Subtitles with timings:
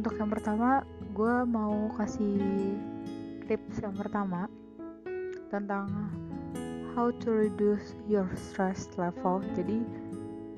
[0.00, 0.80] untuk yang pertama
[1.12, 2.40] gue mau kasih
[3.44, 4.48] tips yang pertama
[5.52, 6.08] tentang
[6.96, 9.44] how to reduce your stress level.
[9.52, 9.84] Jadi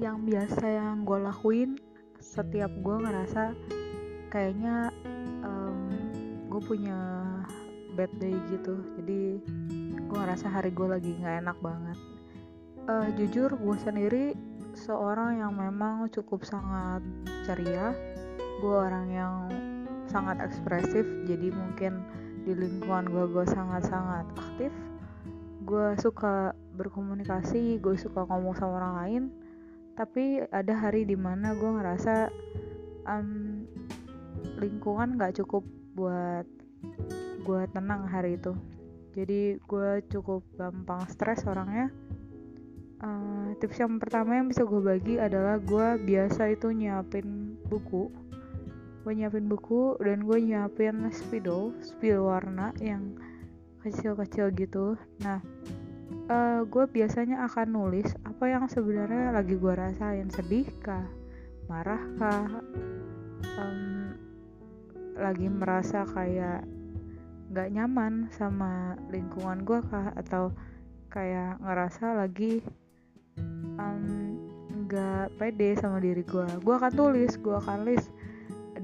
[0.00, 1.76] yang biasa yang gue lakuin
[2.16, 3.52] setiap gue ngerasa
[4.32, 4.88] kayaknya
[5.44, 5.84] um,
[6.48, 6.96] gue punya
[7.92, 8.80] bad day gitu.
[8.96, 9.44] Jadi
[10.00, 11.98] gue ngerasa hari gue lagi nggak enak banget.
[12.88, 14.32] Uh, jujur gue sendiri
[14.72, 17.04] seorang yang memang cukup sangat
[17.44, 18.15] ceria
[18.56, 19.34] gue orang yang
[20.08, 22.00] sangat ekspresif jadi mungkin
[22.46, 24.72] di lingkungan gue gue sangat-sangat aktif.
[25.66, 29.22] Gue suka berkomunikasi gue suka ngomong sama orang lain.
[29.98, 32.30] Tapi ada hari di mana gue ngerasa
[33.08, 33.64] um,
[34.62, 35.66] lingkungan gak cukup
[35.98, 36.46] buat
[37.42, 38.54] gue tenang hari itu.
[39.16, 41.90] Jadi gue cukup gampang stres orangnya.
[42.96, 48.08] Uh, tips yang pertama yang bisa gue bagi adalah gue biasa itu nyiapin buku
[49.06, 53.14] gue nyiapin buku dan gue nyiapin spidol spidol warna yang
[53.86, 54.98] kecil-kecil gitu.
[55.22, 55.38] Nah
[56.26, 61.06] uh, gue biasanya akan nulis apa yang sebenarnya lagi gue rasain sedih kah
[61.70, 62.50] marah kah
[63.62, 64.10] um,
[65.14, 66.66] lagi merasa kayak
[67.54, 70.50] nggak nyaman sama lingkungan gue kah atau
[71.14, 72.58] kayak ngerasa lagi
[74.82, 78.10] nggak um, pede sama diri gue gue akan tulis gue akan list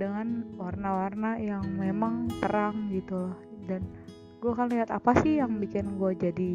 [0.03, 3.39] dengan warna-warna yang memang terang gitu loh.
[3.71, 3.87] Dan
[4.43, 6.53] gue akan lihat apa sih yang bikin gue jadi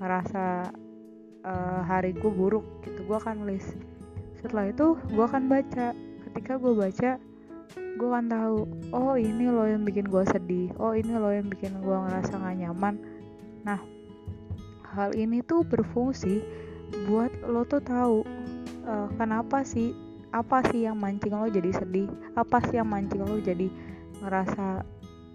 [0.00, 0.72] ngerasa
[1.44, 3.76] uh, hari gue buruk gitu gue akan list
[4.40, 5.92] setelah itu gue akan baca.
[6.24, 7.20] Ketika gue baca
[7.76, 8.58] gue akan tahu
[8.96, 10.72] oh ini loh yang bikin gue sedih.
[10.80, 12.96] Oh ini loh yang bikin gue ngerasa gak nyaman.
[13.68, 13.84] Nah
[14.96, 16.40] hal ini tuh berfungsi
[17.04, 18.24] buat lo tuh tahu
[18.88, 19.92] uh, kenapa sih
[20.32, 22.08] apa sih yang mancing lo jadi sedih?
[22.36, 23.68] Apa sih yang mancing lo jadi
[24.20, 24.84] ngerasa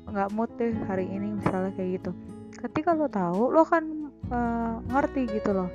[0.03, 2.11] nggak mood deh hari ini misalnya kayak gitu.
[2.53, 5.69] Ketika lo tahu lo kan uh, ngerti gitu loh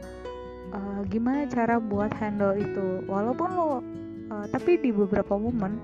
[0.72, 3.04] uh, gimana cara buat handle itu.
[3.08, 3.78] Walaupun lo uh,
[4.48, 5.80] tapi di beberapa momen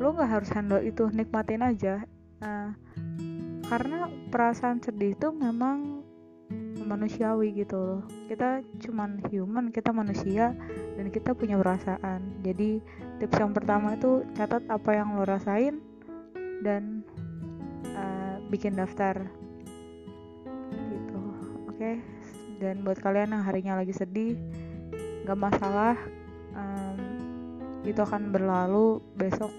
[0.00, 2.04] lo nggak harus handle itu nikmatin aja.
[2.40, 2.72] Uh,
[3.68, 5.99] karena perasaan sedih itu memang
[6.90, 8.02] manusiawi gitu loh.
[8.26, 10.58] Kita cuman human kita manusia
[10.98, 12.42] dan kita punya perasaan.
[12.42, 12.82] Jadi
[13.22, 15.78] tips yang pertama itu catat apa yang lo rasain
[16.66, 17.06] dan
[17.94, 19.30] uh, bikin daftar.
[20.74, 21.18] Gitu
[21.70, 21.78] oke?
[21.78, 22.02] Okay?
[22.60, 24.36] dan buat kalian yang harinya lagi sedih
[25.24, 25.96] gak masalah
[26.52, 27.00] um,
[27.82, 29.00] itu akan berlalu.
[29.16, 29.50] Besok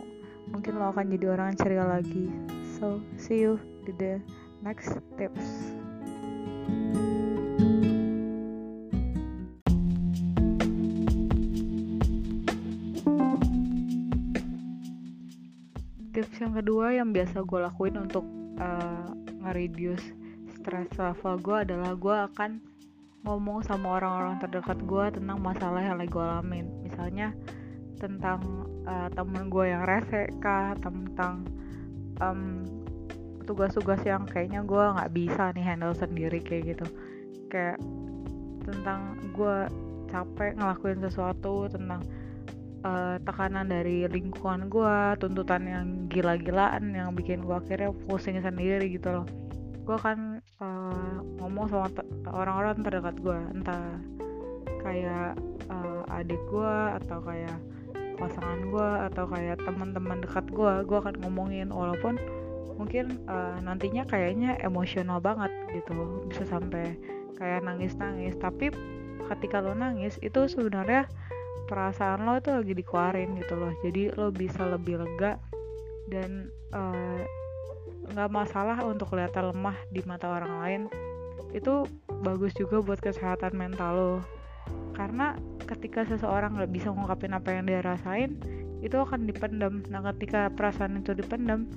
[0.54, 2.30] mungkin lo akan jadi orang ceria lagi.
[2.78, 4.14] So see you di the
[4.62, 5.74] next tips
[16.12, 18.28] tips yang kedua yang biasa gue lakuin untuk
[18.60, 19.08] uh,
[19.42, 20.04] nge-reduce
[20.60, 22.52] stress level gue adalah gue akan
[23.22, 26.66] ngomong sama orang-orang terdekat gue tentang masalah yang lagi gue alamin.
[26.84, 27.34] Misalnya
[28.02, 31.46] tentang uh, temen gue yang rese kah tentang
[32.18, 32.66] um,
[33.46, 36.86] tugas-tugas yang kayaknya gue nggak bisa nih handle sendiri kayak gitu.
[37.50, 37.78] Kayak
[38.66, 39.58] tentang gue
[40.10, 42.02] capek ngelakuin sesuatu tentang
[42.86, 49.22] uh, tekanan dari lingkungan gue tuntutan yang gila-gilaan yang bikin gue akhirnya pusing sendiri gitu
[49.22, 49.26] loh.
[49.86, 51.88] Gue kan uh, ngomong sama
[52.30, 53.86] orang-orang terdekat gue entah
[54.82, 55.38] kayak
[55.70, 57.58] uh, adik gue atau kayak
[58.18, 62.22] pasangan gue atau kayak teman-teman dekat gue gue akan ngomongin walaupun
[62.78, 66.98] mungkin uh, nantinya kayaknya emosional banget gitu bisa sampai
[67.38, 68.38] kayak nangis-nangis.
[68.38, 68.70] Tapi
[69.30, 71.10] ketika lo nangis itu sebenarnya
[71.66, 73.72] perasaan lo itu lagi dikeluarin gitu loh.
[73.82, 75.38] Jadi lo bisa lebih lega
[76.12, 77.24] dan eh,
[78.12, 80.82] nggak uh, masalah untuk kelihatan lemah di mata orang lain.
[81.52, 81.88] Itu
[82.22, 84.16] bagus juga buat kesehatan mental lo.
[84.96, 85.36] Karena
[85.66, 88.38] ketika seseorang nggak bisa ngungkapin apa yang dia rasain
[88.82, 89.86] itu akan dipendam.
[89.88, 91.70] Nah ketika perasaan itu dipendam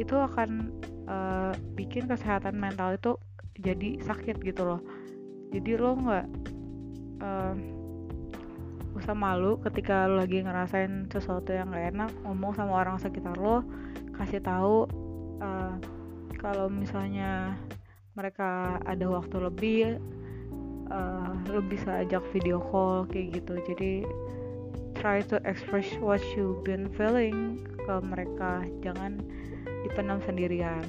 [0.00, 0.74] itu akan
[1.06, 3.18] uh, bikin kesehatan mental itu
[3.60, 4.80] jadi sakit gitu loh.
[5.54, 6.26] Jadi lo nggak
[7.22, 7.54] uh,
[9.04, 13.60] usah malu ketika lo lagi ngerasain sesuatu yang gak enak ngomong sama orang sekitar lo
[14.16, 14.88] kasih tahu
[15.44, 15.76] uh,
[16.40, 17.52] kalau misalnya
[18.16, 19.80] mereka ada waktu lebih
[20.88, 23.60] uh, lo bisa ajak video call kayak gitu.
[23.68, 23.92] Jadi
[24.96, 28.64] try to express what you been feeling ke mereka.
[28.80, 29.20] Jangan
[29.84, 30.80] dipendam sendirian